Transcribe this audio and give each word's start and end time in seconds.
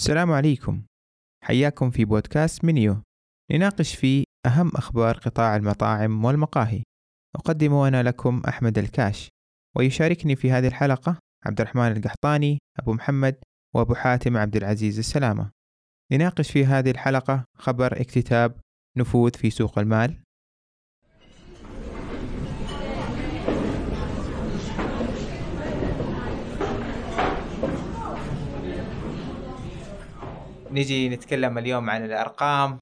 السلام 0.00 0.32
عليكم. 0.32 0.82
حياكم 1.44 1.90
في 1.90 2.04
بودكاست 2.04 2.64
منيو. 2.64 3.02
نناقش 3.52 3.94
فيه 3.94 4.24
أهم 4.46 4.68
أخبار 4.68 5.18
قطاع 5.18 5.56
المطاعم 5.56 6.24
والمقاهي. 6.24 6.82
أقدم 7.36 7.74
أنا 7.74 8.02
لكم 8.02 8.42
أحمد 8.48 8.78
الكاش. 8.78 9.28
ويشاركني 9.76 10.36
في 10.36 10.50
هذه 10.52 10.66
الحلقة 10.66 11.18
عبد 11.46 11.60
الرحمن 11.60 11.96
القحطاني 11.96 12.58
أبو 12.78 12.92
محمد 12.92 13.36
وأبو 13.74 13.94
حاتم 13.94 14.36
عبد 14.36 14.56
العزيز 14.56 14.98
السلامة. 14.98 15.50
نناقش 16.12 16.50
في 16.50 16.64
هذه 16.64 16.90
الحلقة 16.90 17.44
خبر 17.58 18.00
اكتتاب 18.00 18.60
نفوذ 18.98 19.34
في 19.34 19.50
سوق 19.50 19.78
المال. 19.78 20.22
نجي 30.72 31.08
نتكلم 31.08 31.58
اليوم 31.58 31.90
عن 31.90 32.04
الأرقام 32.04 32.78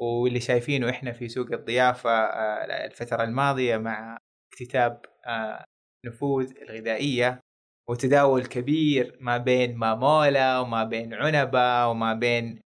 واللي 0.00 0.40
شايفينه 0.40 0.90
إحنا 0.90 1.12
في 1.12 1.28
سوق 1.28 1.52
الضيافة 1.52 2.10
آه، 2.10 2.86
الفترة 2.86 3.24
الماضية 3.24 3.76
مع 3.76 4.18
اكتتاب 4.52 5.06
آه، 5.26 5.64
نفوذ 6.06 6.52
الغذائية 6.62 7.40
وتداول 7.88 8.46
كبير 8.46 9.16
ما 9.20 9.38
بين 9.38 9.76
مامولا 9.76 10.58
وما 10.58 10.84
بين 10.84 11.14
عنبة 11.14 11.86
وما 11.86 12.14
بين 12.14 12.60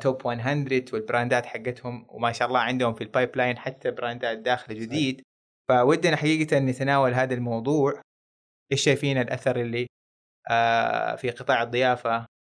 توب 0.00 0.26
100 0.26 0.84
والبراندات 0.92 1.46
حقتهم 1.46 2.06
وما 2.08 2.32
شاء 2.32 2.48
الله 2.48 2.60
عندهم 2.60 2.94
في 2.94 3.04
ال 3.04 3.36
pipeline 3.36 3.58
حتى 3.58 3.90
براندات 3.90 4.38
داخله 4.38 4.76
جديد. 4.80 5.22
فبودنا 5.68 6.16
حقيقة 6.16 6.58
نتناول 6.58 7.14
هذا 7.14 7.34
الموضوع. 7.34 8.02
إيش 8.72 8.82
شايفين 8.82 9.18
الأثر 9.18 9.60
اللي 9.60 9.86
آه، 10.50 11.16
في 11.16 11.30
قطاع 11.30 11.62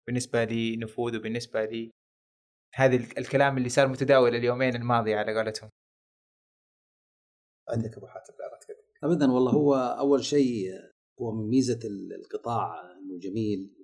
بالنسبة 0.06 0.44
لنفوذ 0.44 1.16
وبالنسبة 1.16 1.64
لي 1.64 1.90
هذا 2.74 2.96
الكلام 2.96 3.58
اللي 3.58 3.68
صار 3.68 3.88
متداول 3.88 4.34
اليومين 4.34 4.76
الماضية 4.76 5.16
على 5.16 5.36
قولتهم. 5.36 5.70
عندك 7.68 7.96
أبو 7.96 8.06
حاتم 8.06 8.34
ابدا 9.04 9.32
والله. 9.32 9.52
هو 9.52 9.74
أول 9.74 10.24
شيء 10.24 10.70
هو 11.20 11.32
من 11.32 11.48
ميزة 11.48 11.78
القطاع 12.18 12.92
إنه 12.92 13.18
جميل. 13.18 13.74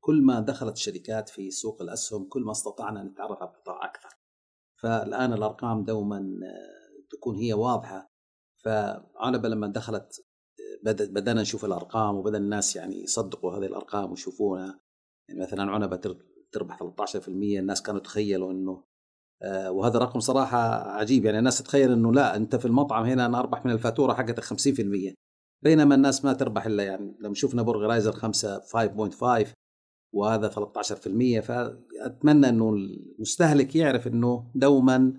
كل 0.00 0.22
ما 0.22 0.40
دخلت 0.40 0.76
الشركات 0.76 1.28
في 1.28 1.50
سوق 1.50 1.82
الأسهم 1.82 2.28
كل 2.28 2.42
ما 2.42 2.52
استطعنا 2.52 3.02
نتعرف 3.02 3.42
على 3.42 3.50
القطاع 3.50 3.84
أكثر. 3.84 4.08
فالآن 4.82 5.32
الأرقام 5.32 5.84
دوما 5.84 6.40
تكون 7.10 7.36
هي 7.36 7.52
واضحة. 7.52 8.06
فعنبه 8.64 9.48
لما 9.48 9.66
دخلت 9.66 10.26
بدأنا 10.84 11.42
نشوف 11.42 11.64
الأرقام 11.64 12.16
وبدأ 12.16 12.38
الناس 12.38 12.76
يعني 12.76 13.02
يصدقوا 13.02 13.52
هذه 13.52 13.66
الأرقام 13.66 14.10
ويشوفونها. 14.10 14.80
يعني 15.28 15.40
مثلا 15.40 15.70
عنبة 15.70 16.16
تربح 16.52 16.82
13% 16.82 17.28
الناس 17.28 17.82
كانوا 17.82 18.00
يتخيلوا 18.00 18.52
إنه 18.52 18.84
آه، 19.42 19.70
وهذا 19.70 19.98
رقم 19.98 20.20
صراحة 20.20 20.58
عجيب. 20.90 21.24
يعني 21.24 21.38
الناس 21.38 21.58
تتخيل 21.58 21.92
إنه 21.92 22.12
لا 22.12 22.36
أنت 22.36 22.56
في 22.56 22.64
المطعم 22.64 23.04
هنا 23.04 23.26
أنا 23.26 23.38
أربح 23.38 23.64
من 23.64 23.72
الفاتورة 23.72 24.14
حقتك 24.14 24.44
50% 24.44 25.14
بينما 25.64 25.94
الناس 25.94 26.24
ما 26.24 26.32
تربح 26.32 26.66
إلا 26.66 26.82
يعني 26.82 27.16
لما 27.20 27.34
شفنا 27.34 27.62
برغرايزر 27.62 28.12
5 28.12 28.60
5.5 28.60 29.52
وهذا 30.14 30.48
13% 30.48 31.40
فأتمنى 31.40 32.48
إنه 32.48 32.70
المستهلك 32.70 33.76
يعرف 33.76 34.06
إنه 34.06 34.50
دوما 34.54 35.12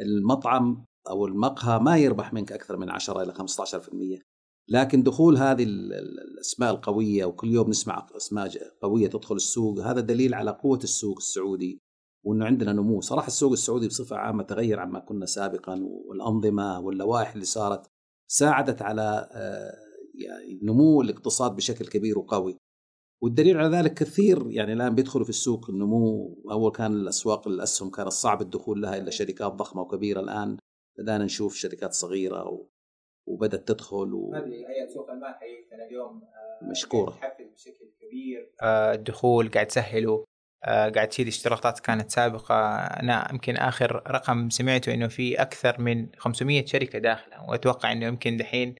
المطعم 0.00 0.84
أو 1.08 1.26
المقهى 1.26 1.78
ما 1.78 1.96
يربح 1.96 2.32
منك 2.32 2.52
أكثر 2.52 2.76
من 2.76 2.90
10 2.90 3.22
إلى 3.22 3.34
15% 3.34 4.33
لكن 4.68 5.02
دخول 5.02 5.36
هذه 5.36 5.62
الأسماء 5.62 6.70
القوية 6.70 7.24
وكل 7.24 7.50
يوم 7.50 7.68
نسمع 7.70 8.06
أسماء 8.16 8.50
قوية 8.82 9.06
تدخل 9.06 9.34
السوق 9.34 9.80
هذا 9.80 10.00
دليل 10.00 10.34
على 10.34 10.50
قوة 10.50 10.78
السوق 10.78 11.16
السعودي 11.16 11.82
وإنه 12.24 12.44
عندنا 12.44 12.72
نمو. 12.72 13.00
صراحة 13.00 13.26
السوق 13.26 13.52
السعودي 13.52 13.88
بصفة 13.88 14.16
عامة 14.16 14.42
تغير 14.42 14.80
عما 14.80 14.98
كنا 14.98 15.26
سابقا 15.26 15.80
والأنظمة 15.82 16.80
واللوائح 16.80 17.32
اللي 17.32 17.44
صارت 17.44 17.86
ساعدت 18.30 18.82
على 18.82 19.28
آه، 19.32 19.74
يعني 20.14 20.60
نمو 20.62 21.02
الاقتصاد 21.02 21.56
بشكل 21.56 21.86
كبير 21.86 22.18
وقوي. 22.18 22.56
والدليل 23.22 23.56
على 23.56 23.76
ذلك 23.76 23.94
كثير 23.94 24.50
يعني 24.50 24.72
الآن 24.72 24.94
بيدخلوا 24.94 25.24
في 25.24 25.30
السوق 25.30 25.70
النمو. 25.70 26.42
أول 26.50 26.72
كان 26.72 26.92
الأسواق 26.92 27.48
الأسهم 27.48 27.90
كانت 27.90 28.08
صعب 28.08 28.42
الدخول 28.42 28.82
لها 28.82 28.96
إلا 28.96 29.10
شركات 29.10 29.52
ضخمة 29.52 29.82
وكبيرة. 29.82 30.20
الآن 30.20 30.56
بدأنا 30.98 31.24
نشوف 31.24 31.54
شركات 31.54 31.92
صغيرة 31.92 32.48
وبدأت 33.26 33.68
تدخل 33.68 34.14
و... 34.14 34.34
هذه 34.34 34.48
هيئه 34.68 34.86
سوق 34.94 35.10
المال 35.10 35.34
حقيقة. 35.34 35.86
اليوم 35.86 36.22
آه، 36.22 36.70
مشكوره 36.70 37.10
تحفز 37.10 37.46
بشكل 37.54 37.90
كبير. 38.00 38.52
آه، 38.62 38.94
الدخول 38.94 39.48
قاعد 39.48 39.66
تسهله 39.66 40.24
آه، 40.64 40.88
قاعد 40.88 41.08
تشيل 41.08 41.26
اشتراطات 41.26 41.80
كانت 41.80 42.10
سابقة. 42.10 42.76
أنا 42.76 43.28
يمكن 43.32 43.56
آخر 43.56 44.02
رقم 44.10 44.50
سمعته 44.50 44.94
إنه 44.94 45.08
في 45.08 45.42
أكثر 45.42 45.80
من 45.80 46.08
500 46.18 46.64
شركة 46.64 46.98
داخلة 46.98 47.50
وأتوقع 47.50 47.92
إنه 47.92 48.06
يمكن 48.06 48.36
دحين 48.36 48.74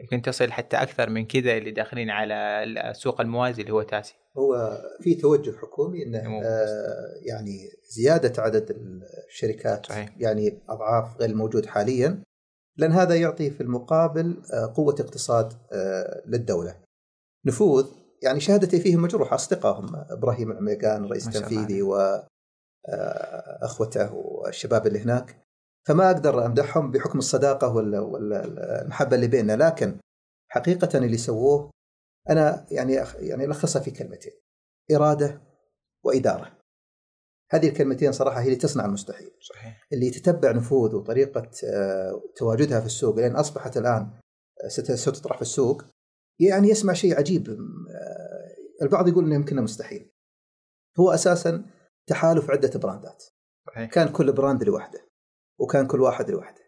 يمكن 0.00 0.22
تصل 0.22 0.52
حتى 0.52 0.76
أكثر 0.76 1.10
من 1.10 1.26
كذا 1.26 1.56
اللي 1.56 1.70
داخلين 1.70 2.10
على 2.10 2.34
السوق 2.64 3.20
الموازي 3.20 3.62
اللي 3.62 3.72
هو 3.72 3.82
تاسي. 3.82 4.14
هو 4.38 4.78
في 5.00 5.14
توجه 5.14 5.56
حكومي 5.56 6.02
إنه 6.02 6.42
آه 6.42 7.14
يعني 7.22 7.70
زيادة 7.90 8.42
عدد 8.42 8.76
الشركات 9.28 9.86
صحيح. 9.86 10.08
يعني 10.18 10.62
أضعاف 10.68 11.20
غير 11.20 11.30
الموجود 11.30 11.66
حاليا. 11.66 12.22
لأن 12.76 12.92
هذا 12.92 13.14
يعطي 13.14 13.50
في 13.50 13.60
المقابل 13.60 14.42
آه 14.52 14.72
قوة 14.76 14.94
اقتصاد 15.00 15.52
آه 15.72 16.22
للدولة. 16.26 16.76
نفوذ 17.46 17.86
يعني 18.22 18.40
شهادتي 18.40 18.80
فيهم 18.80 19.02
مجروحة 19.02 19.34
أصدقائهم 19.34 19.96
إبراهيم 19.96 20.50
العميقان 20.50 21.04
الرئيس 21.04 21.28
التنفيذي 21.28 21.82
واخوته 21.82 22.24
آه، 24.04 24.14
والشباب 24.14 24.86
اللي 24.86 24.98
هناك. 24.98 25.44
فما 25.86 26.10
أقدر 26.10 26.46
أمدحهم 26.46 26.90
بحكم 26.90 27.18
الصداقة 27.18 27.68
والمحبه 27.76 29.16
اللي 29.16 29.26
بيننا. 29.26 29.52
لكن 29.56 29.96
حقيقة 30.48 30.98
اللي 30.98 31.16
سووه 31.16 31.70
أنا 32.30 32.66
يعني 32.70 32.92
يعني 33.18 33.44
الخصها 33.44 33.82
في 33.82 33.90
كلمتين. 33.90 34.32
إرادة 34.92 35.40
وإدارة. 36.04 36.63
هذه 37.54 37.68
الكلمتين 37.68 38.12
صراحة 38.12 38.40
هي 38.40 38.44
اللي 38.44 38.56
تصنع 38.56 38.84
المستحيل. 38.84 39.30
صحيح. 39.40 39.86
اللي 39.92 40.10
تتبع 40.10 40.52
نفوذ 40.52 40.94
وطريقة 40.94 41.50
آه، 41.64 42.22
تواجدها 42.36 42.80
في 42.80 42.86
السوق 42.86 43.16
لأن 43.16 43.36
أصبحت 43.36 43.76
الآن 43.76 44.10
ستطرح 44.94 45.36
في 45.36 45.42
السوق 45.42 45.84
يعني 46.40 46.68
يسمع 46.68 46.92
شيء 46.92 47.18
عجيب 47.18 47.48
آه، 47.48 48.82
البعض 48.82 49.08
يقول 49.08 49.24
إنه 49.24 49.34
يمكنه 49.34 49.62
مستحيل. 49.62 50.10
هو 51.00 51.10
أساسا 51.10 51.64
تحالف 52.06 52.50
عدة 52.50 52.78
براندات. 52.78 53.24
صحيح. 53.66 53.90
كان 53.90 54.08
كل 54.08 54.32
brand 54.32 54.64
لوحده 54.64 55.00
وكان 55.60 55.86
كل 55.86 56.00
واحد 56.00 56.30
لوحده. 56.30 56.64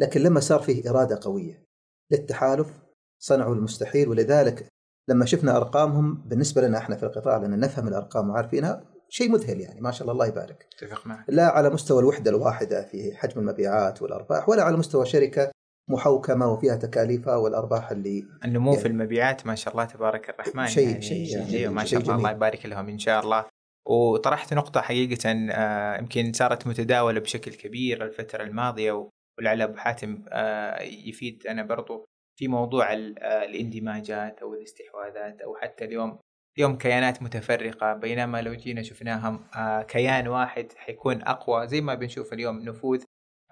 لكن 0.00 0.20
لما 0.20 0.40
صار 0.40 0.60
فيه 0.60 0.90
إرادة 0.90 1.20
قوية 1.22 1.64
للتحالف 2.12 2.80
صنعوا 3.22 3.54
المستحيل 3.54 4.08
ولذلك 4.08 4.68
لما 5.08 5.24
شفنا 5.24 5.56
أرقامهم 5.56 6.28
بالنسبة 6.28 6.62
لنا 6.62 6.78
إحنا 6.78 6.96
في 6.96 7.02
القطاع 7.02 7.36
لأن 7.36 7.60
نفهم 7.60 7.88
الأرقام 7.88 8.30
وعارفينها 8.30 8.97
شيء 9.08 9.30
مذهل 9.30 9.60
يعني 9.60 9.80
ما 9.80 9.90
شاء 9.90 10.02
الله 10.02 10.12
الله 10.12 10.26
يبارك. 10.26 10.66
اتفق 10.76 11.06
معك. 11.06 11.24
لا 11.28 11.46
على 11.46 11.70
مستوى 11.70 12.00
الوحدة 12.00 12.30
الواحدة 12.30 12.82
في 12.82 13.16
حجم 13.16 13.40
المبيعات 13.40 14.02
والأرباح 14.02 14.48
ولا 14.48 14.62
على 14.62 14.76
مستوى 14.76 15.06
شركة 15.06 15.50
محوكمة 15.88 16.52
وفيها 16.52 16.76
تكاليفها 16.76 17.36
والأرباح 17.36 17.90
اللي 17.90 18.24
النمو 18.44 18.70
يعني 18.70 18.82
في 18.82 18.88
المبيعات 18.88 19.46
ما 19.46 19.54
شاء 19.54 19.72
الله 19.72 19.84
تبارك 19.84 20.30
الرحمن 20.30 20.66
شيء 20.66 20.88
يعني 20.88 21.02
شيء 21.02 21.26
يعني 21.26 21.68
ما 21.68 21.84
شاء 21.84 22.00
الله 22.00 22.14
الله 22.14 22.30
يبارك 22.30 22.66
لهم 22.66 22.88
إن 22.88 22.98
شاء 22.98 23.24
الله 23.24 23.44
وطرحت 23.88 24.54
نقطة 24.54 24.80
حقيقة 24.80 25.30
آه، 25.50 25.98
يمكن 25.98 26.32
صارت 26.32 26.66
متداولة 26.66 27.20
بشكل 27.20 27.54
كبير 27.54 28.04
الفترة 28.04 28.42
الماضية 28.42 29.08
ولعل 29.38 29.62
أبو 29.62 29.76
حاتم 29.76 30.24
آه، 30.28 30.82
يفيد 30.82 31.46
أنا 31.46 31.62
برضو 31.62 32.04
في 32.38 32.48
موضوع 32.48 32.92
آه، 32.92 33.44
الاندماجات 33.44 34.38
أو 34.42 34.54
الاستحواذات 34.54 35.40
أو 35.40 35.56
حتى 35.56 35.84
اليوم 35.84 36.18
اليوم 36.58 36.78
كيانات 36.78 37.22
متفرقة 37.22 37.94
بينما 37.94 38.42
لو 38.42 38.54
جينا 38.54 38.82
شفناهم 38.82 39.44
كيان 39.82 40.28
واحد 40.28 40.72
حيكون 40.76 41.22
أقوى 41.22 41.66
زي 41.66 41.80
ما 41.80 41.94
بنشوف 41.94 42.32
اليوم 42.32 42.58
نفوذ 42.58 43.02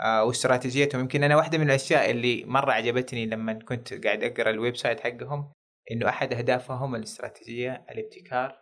واستراتيجيتهم. 0.05 1.01
يمكن 1.01 1.25
أنا 1.25 1.37
واحدة 1.37 1.59
من 1.59 1.67
الأشياء 1.67 2.11
اللي 2.11 2.45
مرة 2.45 2.73
عجبتني 2.73 3.27
لما 3.27 3.53
كنت 3.53 4.07
قاعد 4.07 4.25
أقرأ 4.25 4.51
ال 4.51 4.77
website 4.77 5.01
حقهم 5.01 5.53
إنه 5.91 6.09
أحد 6.09 6.33
أهدافهم 6.33 6.95
الاستراتيجية 6.95 7.87
الابتكار 7.91 8.61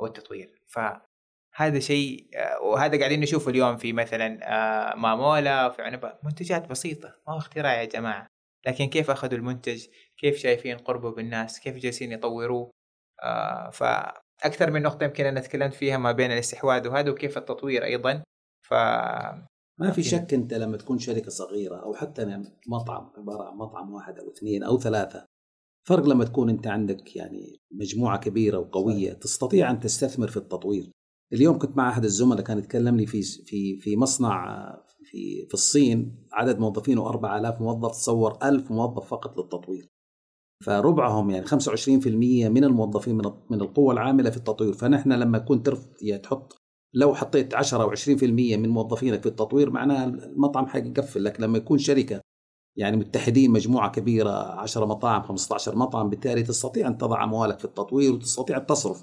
والتطوير. 0.00 0.62
فهذا 0.66 1.78
شيء 1.78 2.28
آه، 2.36 2.60
وهذا 2.62 2.98
قاعدين 2.98 3.20
نشوفه 3.20 3.50
اليوم 3.50 3.76
في 3.76 3.92
مثلا 3.92 4.38
آه، 4.42 4.96
مامولا 4.96 5.70
في 5.70 5.82
عنبة 5.82 6.18
منتجات 6.22 6.68
بسيطة 6.68 7.08
ما 7.28 7.34
هو 7.34 7.38
اختراع 7.38 7.80
يا 7.80 7.84
جماعة. 7.84 8.26
لكن 8.66 8.84
كيف 8.86 9.10
أخذوا 9.10 9.38
المنتج؟ 9.38 9.86
كيف 10.16 10.36
شايفين 10.36 10.78
قربه 10.78 11.10
بالناس؟ 11.10 11.60
كيف 11.60 11.76
جالسين 11.76 12.12
يطوروه 12.12 12.70
آه، 13.24 13.70
فأكثر 13.70 14.70
من 14.70 14.82
نقطة 14.82 15.04
يمكن 15.04 15.26
أنا 15.26 15.40
تكلمت 15.40 15.74
فيها 15.74 15.98
ما 15.98 16.12
بين 16.12 16.32
الاستحواذ 16.32 16.88
وهذا 16.88 17.10
وكيف 17.10 17.38
التطوير 17.38 17.84
أيضا. 17.84 18.22
ف 18.68 18.74
ما 19.80 19.90
في 19.90 20.02
شك 20.02 20.34
أنت 20.34 20.54
لما 20.54 20.76
تكون 20.76 20.98
شركة 20.98 21.30
صغيرة 21.30 21.76
أو 21.76 21.94
حتى 21.94 22.42
مطعم 22.68 23.10
عبارة 23.16 23.44
عن 23.44 23.56
مطعم 23.56 23.92
واحد 23.92 24.18
أو 24.18 24.30
اثنين 24.30 24.62
أو 24.62 24.78
ثلاثة 24.78 25.26
فرق 25.88 26.06
لما 26.06 26.24
تكون 26.24 26.50
أنت 26.50 26.66
عندك 26.66 27.16
يعني 27.16 27.60
مجموعة 27.72 28.18
كبيرة 28.18 28.58
وقوية 28.58 29.08
صحيح. 29.08 29.18
تستطيع 29.18 29.70
أن 29.70 29.80
تستثمر 29.80 30.28
في 30.28 30.36
التطوير. 30.36 30.90
اليوم 31.32 31.58
كنت 31.58 31.76
مع 31.76 31.88
أحد 31.88 32.04
الزملاء 32.04 32.44
كان 32.44 32.58
يتكلم 32.58 32.96
لي 32.96 33.06
في 33.06 33.22
في 33.22 33.78
في 33.80 33.96
مصنع 33.96 34.46
في 35.04 35.46
في 35.46 35.54
الصين 35.54 36.26
عدد 36.32 36.58
موظفينه 36.58 37.08
4000 37.08 37.60
موظف 37.60 37.90
تصور 37.90 38.38
1000 38.42 38.70
موظف 38.70 39.08
فقط 39.08 39.38
للتطوير. 39.38 39.88
فربعهم 40.64 41.30
يعني 41.30 41.46
25% 41.46 42.06
من 42.48 42.64
الموظفين 42.64 43.16
من 43.16 43.24
من 43.50 43.60
القوة 43.60 43.92
العاملة 43.92 44.30
في 44.30 44.36
التطوير. 44.36 44.72
فنحن 44.72 45.12
لما 45.12 45.38
يكون 45.38 45.62
يعني 46.02 46.22
تحط 46.22 46.56
لو 46.94 47.14
حطيت 47.14 47.54
10 47.54 47.82
أو 47.82 47.90
20% 47.90 48.22
من 48.56 48.68
موظفينك 48.68 49.20
في 49.22 49.28
التطوير 49.28 49.70
معناها 49.70 50.04
المطعم 50.04 50.66
حيقفل. 50.66 51.24
لك 51.24 51.40
لما 51.40 51.58
يكون 51.58 51.78
شركة 51.78 52.20
يعني 52.76 52.96
متحدين 52.96 53.50
مجموعة 53.50 53.90
كبيرة 53.90 54.30
10 54.30 54.86
مطاعم 54.86 55.22
15 55.22 55.76
مطعم 55.76 56.10
بالتالي 56.10 56.42
تستطيع 56.42 56.88
أن 56.88 56.98
تضع 56.98 57.24
أموالك 57.24 57.58
في 57.58 57.64
التطوير 57.64 58.12
وتستطيع 58.12 58.56
التصرف 58.56 59.02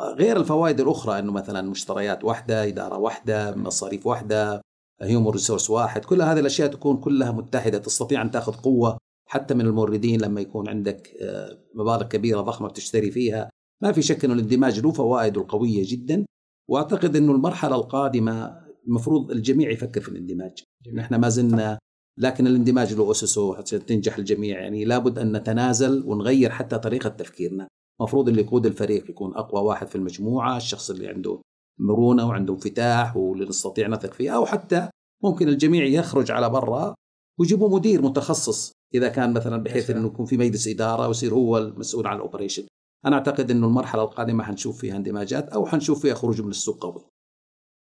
غير 0.00 0.36
الفوائد 0.36 0.80
الأخرى 0.80 1.18
إنه 1.18 1.32
مثلا 1.32 1.62
مشتريات 1.62 2.24
واحدة 2.24 2.68
إدارة 2.68 2.98
واحدة 2.98 3.54
مصاريف 3.56 4.06
واحدة 4.06 4.62
هيومن 5.02 5.28
ريسورس 5.28 5.70
واحد 5.70 6.04
كل 6.04 6.22
هذه 6.22 6.40
الأشياء 6.40 6.68
تكون 6.70 6.96
كلها 6.96 7.32
متحدة 7.32 7.78
تستطيع 7.78 8.22
أن 8.22 8.30
تأخذ 8.30 8.52
قوة 8.52 8.98
حتى 9.32 9.54
من 9.54 9.66
الموردين 9.66 10.20
لما 10.20 10.40
يكون 10.40 10.68
عندك 10.68 11.16
آه، 11.20 11.58
مبالغ 11.74 12.02
كبيرة 12.02 12.40
ضخمة 12.40 12.68
بتشتري 12.68 13.10
فيها. 13.10 13.50
ما 13.82 13.92
في 13.92 14.02
شك 14.02 14.24
إنه 14.24 14.34
الاندماج 14.34 14.80
له 14.80 14.92
فوائده 14.92 15.40
القويه 15.40 15.84
جدا. 15.86 16.24
وأعتقد 16.70 17.16
إنه 17.16 17.32
المرحلة 17.32 17.76
القادمة 17.76 18.60
المفروض 18.86 19.30
الجميع 19.30 19.70
يفكر 19.70 20.00
في 20.00 20.08
الاندماج. 20.08 20.62
نحن 20.94 21.14
ما 21.14 21.28
زلنا 21.28 21.78
لكن 22.18 22.46
الاندماج 22.46 22.94
له 22.94 23.10
أسسه 23.10 23.54
حتى 23.54 23.78
تنجح 23.78 24.18
الجميع. 24.18 24.60
يعني 24.60 24.84
لابد 24.84 25.18
أن 25.18 25.36
نتنازل 25.36 26.02
ونغير 26.06 26.50
حتى 26.50 26.78
طريقة 26.78 27.08
تفكيرنا. 27.08 27.68
المفروض 28.00 28.28
اللي 28.28 28.42
يقود 28.42 28.66
الفريق 28.66 29.10
يكون 29.10 29.34
أقوى 29.34 29.62
واحد 29.62 29.86
في 29.86 29.96
المجموعة 29.96 30.56
الشخص 30.56 30.90
اللي 30.90 31.08
عنده 31.08 31.40
مرونة 31.78 32.28
وعنده 32.28 32.54
انفتاح 32.54 33.16
واللي 33.16 33.44
نستطيع 33.44 33.88
نثق 33.88 34.12
فيه. 34.12 34.30
أو 34.30 34.46
حتى 34.46 34.88
ممكن 35.24 35.48
الجميع 35.48 35.84
يخرج 35.84 36.30
على 36.30 36.50
برا 36.50 36.94
ويجيبوا 37.40 37.78
مدير 37.78 38.02
متخصص 38.02 38.72
إذا 38.94 39.08
كان 39.08 39.34
مثلا 39.34 39.62
بحيث 39.62 39.90
إنه 39.90 40.06
يكون 40.06 40.26
في 40.26 40.36
مجلس 40.36 40.68
إدارة 40.68 41.08
ويصير 41.08 41.34
هو 41.34 41.58
المسؤول 41.58 42.06
عن 42.06 42.16
الأوبريشن. 42.16 42.66
أنا 43.06 43.16
أعتقد 43.16 43.50
إنه 43.50 43.66
المرحلة 43.66 44.02
القادمة 44.02 44.44
حنشوف 44.44 44.80
فيها 44.80 44.96
اندماجات 44.96 45.48
أو 45.48 45.66
حنشوف 45.66 46.02
فيها 46.02 46.14
خروج 46.14 46.42
من 46.42 46.50
السوق 46.50 46.82
قوي. 46.82 47.04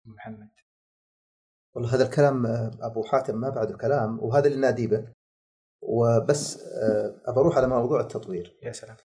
محمد. 0.07 0.51
والله 1.75 1.95
هذا 1.95 2.05
الكلام 2.05 2.47
أبو 2.81 3.03
حاتم 3.03 3.41
ما 3.41 3.51
بعده 3.51 3.77
كلام 3.77 4.19
وهذا 4.21 4.47
اللي 4.47 4.59
نادي 4.59 4.87
به. 4.87 5.13
وبس 5.83 6.63
آه، 6.63 7.23
أبى 7.27 7.41
أروح 7.41 7.57
على 7.57 7.69
موضوع 7.69 8.01
التطوير. 8.01 8.59
يا 8.63 8.73
سلام. 8.73 8.97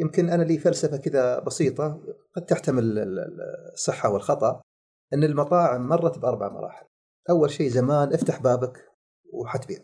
يمكن 0.00 0.30
أنا 0.30 0.42
لي 0.42 0.58
فلسفة 0.58 0.96
كذا 0.96 1.38
بسيطة 1.38 2.02
قد 2.36 2.46
تحتمل 2.46 2.98
الصحة 3.72 4.12
والخطأ 4.12 4.60
إن 5.14 5.24
المطاعم 5.24 5.88
مرت 5.88 6.18
بأربع 6.18 6.48
مراحل. 6.52 6.86
أول 7.30 7.50
شيء 7.50 7.68
زمان 7.68 8.12
افتح 8.12 8.42
بابك 8.42 8.89
وحتبيع 9.32 9.78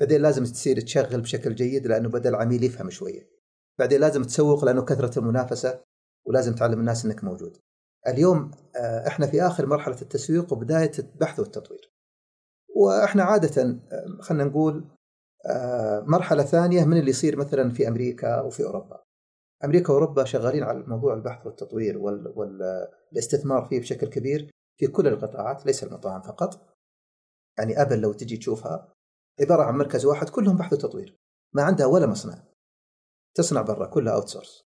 بعدين 0.00 0.22
لازم 0.22 0.44
تصير 0.44 0.80
تشغل 0.80 1.20
بشكل 1.20 1.54
جيد 1.54 1.86
لأنه 1.86 2.08
بدا 2.08 2.28
العميل 2.28 2.64
يفهم 2.64 2.90
شوية 2.90 3.36
بعدين 3.78 4.00
لازم 4.00 4.22
تسوق 4.22 4.64
لأنه 4.64 4.82
كثرة 4.82 5.18
المنافسة 5.18 5.80
ولازم 6.26 6.54
تعلم 6.54 6.80
الناس 6.80 7.04
إنك 7.04 7.24
موجود. 7.24 7.56
اليوم 8.08 8.50
آه، 8.76 9.06
إحنا 9.06 9.26
في 9.26 9.42
آخر 9.42 9.66
مرحلة 9.66 10.02
التسويق 10.02 10.52
وبداية 10.52 10.92
البحث 10.98 11.40
والتطوير. 11.40 11.92
وإحنا 12.76 13.22
عادة 13.22 13.62
آه، 13.62 14.18
خلينا 14.20 14.44
نقول 14.44 14.84
آه، 15.46 16.00
مرحلة 16.00 16.42
ثانية 16.42 16.84
من 16.84 16.96
اللي 16.96 17.10
يصير 17.10 17.36
مثلا 17.36 17.70
في 17.70 17.88
أمريكا 17.88 18.40
وفي 18.40 18.64
أوروبا. 18.64 19.02
أمريكا 19.64 19.92
وأوروبا 19.92 20.24
شغالين 20.24 20.62
على 20.62 20.84
موضوع 20.86 21.14
البحث 21.14 21.46
والتطوير 21.46 21.98
والاستثمار 21.98 23.64
فيه 23.64 23.80
بشكل 23.80 24.06
كبير 24.06 24.50
في 24.78 24.86
كل 24.86 25.06
القطاعات 25.06 25.66
ليس 25.66 25.84
المطاعم 25.84 26.22
فقط. 26.22 26.75
يعني 27.58 27.82
أبل 27.82 28.00
لو 28.00 28.12
تجي 28.12 28.36
تشوفها 28.36 28.92
عبارة 29.40 29.62
عن 29.62 29.78
مركز 29.78 30.04
واحد 30.04 30.28
كلهم 30.28 30.56
بحث 30.56 30.72
وتطوير. 30.72 31.16
ما 31.54 31.62
عندها 31.62 31.86
ولا 31.86 32.06
مصنع. 32.06 32.42
تصنع 33.36 33.62
برا 33.62 33.86
كلها 33.86 34.14
outsource 34.14 34.66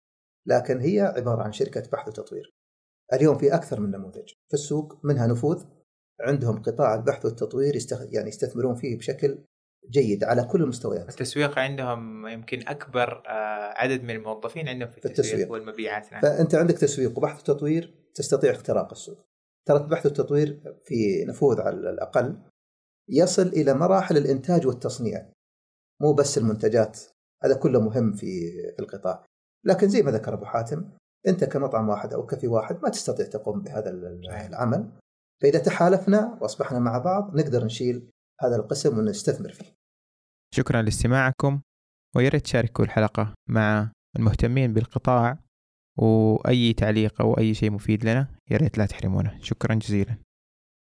لكن 0.46 0.80
هي 0.80 1.00
عبارة 1.00 1.42
عن 1.42 1.52
شركة 1.52 1.90
بحث 1.92 2.08
وتطوير 2.08 2.54
اليوم 3.12 3.38
في 3.38 3.54
أكثر 3.54 3.80
من 3.80 3.90
نموذج 3.90 4.28
في 4.48 4.54
السوق 4.54 4.98
منها 5.04 5.26
نفوذ 5.26 5.64
عندهم 6.20 6.62
قطاع 6.62 6.94
البحث 6.94 7.24
والتطوير 7.24 7.76
يستخ... 7.76 8.00
يعني 8.10 8.28
يستثمرون 8.28 8.74
فيه 8.74 8.98
بشكل 8.98 9.38
جيد 9.90 10.24
على 10.24 10.44
كل 10.44 10.62
المستويات 10.62 11.08
التسويق 11.08 11.58
عندهم 11.58 12.26
يمكن 12.26 12.68
أكبر 12.68 13.22
آه، 13.26 13.74
عدد 13.76 14.02
من 14.02 14.10
الموظفين 14.10 14.68
عندهم 14.68 14.90
في 14.90 14.96
التسويق, 14.96 15.18
التسويق. 15.18 15.52
والمبيعات 15.52 16.12
نعم. 16.12 16.22
فأنت 16.22 16.54
عندك 16.54 16.78
تسويق 16.78 17.18
وبحث 17.18 17.40
وتطوير 17.40 17.94
تستطيع 18.14 18.50
اختراق 18.50 18.90
السوق 18.90 19.26
ترى 19.68 19.76
البحث 19.76 20.06
والتطوير 20.06 20.74
في 20.84 21.24
نفوذ 21.24 21.60
على 21.60 21.76
الأقل 21.76 22.42
يصل 23.08 23.46
إلى 23.46 23.74
مراحل 23.74 24.16
الإنتاج 24.16 24.66
والتصنيع. 24.66 25.32
مو 26.02 26.12
بس 26.12 26.38
المنتجات 26.38 27.00
هذا 27.44 27.56
كله 27.56 27.80
مهم 27.80 28.12
في 28.12 28.50
في 28.72 28.82
القطاع. 28.82 29.24
لكن 29.64 29.88
زي 29.88 30.02
ما 30.02 30.10
ذكر 30.10 30.34
أبو 30.34 30.44
حاتم 30.44 30.90
أنت 31.28 31.44
كمطعم 31.44 31.88
واحد 31.88 32.12
أو 32.12 32.26
كفي 32.26 32.48
واحد 32.48 32.82
ما 32.82 32.88
تستطيع 32.88 33.26
تقوم 33.26 33.62
بهذا 33.62 33.90
العمل. 34.46 34.92
فإذا 35.42 35.58
تحالفنا 35.58 36.38
وأصبحنا 36.40 36.78
مع 36.78 36.98
بعض 36.98 37.36
نقدر 37.36 37.64
نشيل 37.64 38.10
هذا 38.40 38.56
القسم 38.56 38.98
ونستثمر 38.98 39.52
فيه. 39.52 39.74
شكرا 40.54 40.82
لاستماعكم 40.82 41.60
ويا 42.16 42.28
ريت 42.28 42.42
تشاركوا 42.42 42.84
الحلقة 42.84 43.34
مع 43.48 43.92
المهتمين 44.16 44.72
بالقطاع 44.74 45.38
وأي 45.98 46.72
تعليق 46.72 47.22
أو 47.22 47.38
أي 47.38 47.54
شيء 47.54 47.70
مفيد 47.70 48.04
لنا 48.04 48.28
يا 48.50 48.56
ريت 48.56 48.78
لا 48.78 48.86
تحرمونا 48.86 49.38
شكرا 49.42 49.74
جزيلا. 49.74 50.16